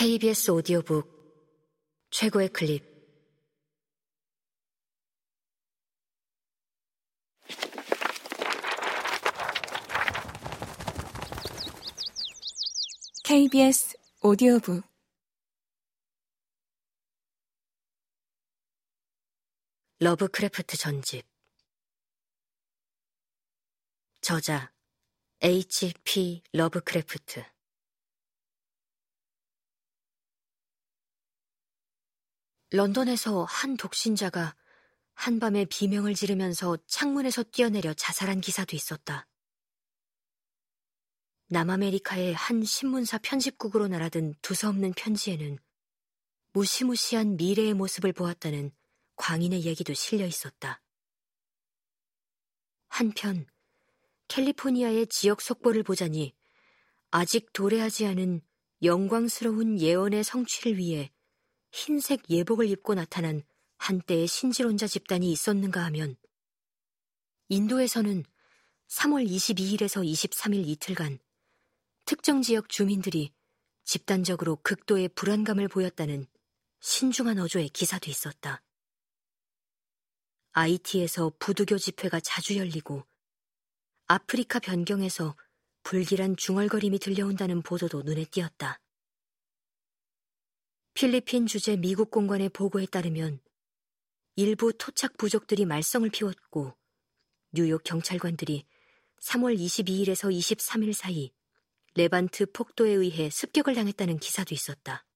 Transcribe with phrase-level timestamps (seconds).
[0.00, 1.10] KBS 오디오북
[2.10, 2.84] 최고의 클립.
[13.24, 14.84] KBS 오디오북
[19.98, 21.26] 러브크래프트 전집.
[24.20, 24.72] 저자
[25.42, 26.44] H.P.
[26.52, 27.57] 러브크래프트
[32.70, 34.54] 런던에서 한 독신자가
[35.14, 39.26] 한밤에 비명을 지르면서 창문에서 뛰어내려 자살한 기사도 있었다.
[41.48, 45.58] 남아메리카의 한 신문사 편집국으로 날아든 두서없는 편지에는
[46.52, 48.70] 무시무시한 미래의 모습을 보았다는
[49.16, 50.82] 광인의 얘기도 실려 있었다.
[52.88, 53.46] 한편
[54.28, 56.34] 캘리포니아의 지역 속보를 보자니
[57.10, 58.42] 아직 도래하지 않은
[58.82, 61.10] 영광스러운 예언의 성취를 위해
[61.70, 63.42] 흰색 예복을 입고 나타난
[63.76, 66.16] 한때의 신지론자 집단이 있었는가 하면
[67.48, 68.24] 인도에서는
[68.88, 71.18] 3월 22일에서 23일 이틀간
[72.04, 73.32] 특정 지역 주민들이
[73.84, 76.26] 집단적으로 극도의 불안감을 보였다는
[76.80, 78.62] 신중한 어조의 기사도 있었다.
[80.52, 83.04] IT에서 부두교 집회가 자주 열리고
[84.06, 85.36] 아프리카 변경에서
[85.82, 88.80] 불길한 중얼거림이 들려온다는 보도도 눈에 띄었다.
[90.98, 93.38] 필리핀 주재 미국 공관의 보고에 따르면
[94.34, 96.74] 일부 토착 부족들이 말썽을 피웠고
[97.52, 98.66] 뉴욕 경찰관들이
[99.20, 101.32] 3월 22일에서 23일 사이
[101.94, 105.06] 레반트 폭도에 의해 습격을 당했다는 기사도 있었다.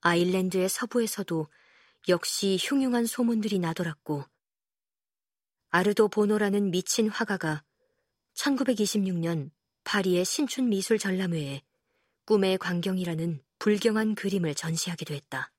[0.00, 1.46] 아일랜드의 서부에서도
[2.08, 4.24] 역시 흉흉한 소문들이 나돌았고
[5.68, 7.62] 아르도 보노라는 미친 화가가
[8.32, 9.50] 1926년
[9.84, 11.62] 파리의 신춘 미술 전람회에
[12.26, 15.52] 꿈의 광경이라는 불경한 그림을 전시하기도 했다.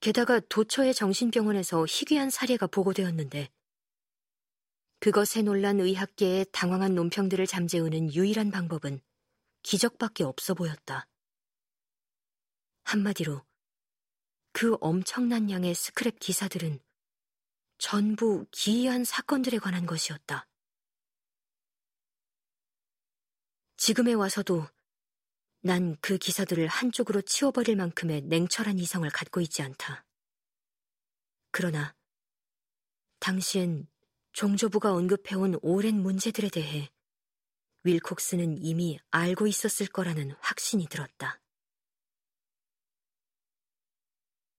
[0.00, 3.50] 게다가 도처의 정신병원에서 희귀한 사례가 보고되었는데
[5.00, 9.00] 그것에 놀란 의학계의 당황한 논평들을 잠재우는 유일한 방법은
[9.62, 11.06] 기적밖에 없어 보였다.
[12.84, 13.44] 한마디로
[14.52, 16.80] 그 엄청난 양의 스크랩 기사들은
[17.78, 20.49] 전부 기이한 사건들에 관한 것이었다.
[23.80, 24.68] 지금에 와서도
[25.62, 30.04] 난 그 기사들을 한쪽으로 치워버릴 만큼의 냉철한 이성을 갖고 있지 않다.
[31.50, 31.94] 그러나
[33.20, 33.88] 당시엔
[34.32, 36.90] 종조부가 언급해온 오랜 문제들에 대해
[37.84, 41.39] 윌콕스는 이미 알고 있었을 거라는 확신이 들었다.